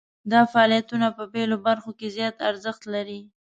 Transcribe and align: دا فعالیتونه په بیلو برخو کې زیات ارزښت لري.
دا 0.31 0.41
فعالیتونه 0.51 1.07
په 1.17 1.23
بیلو 1.33 1.57
برخو 1.67 1.91
کې 1.99 2.07
زیات 2.17 2.37
ارزښت 2.49 2.83
لري. 2.93 3.19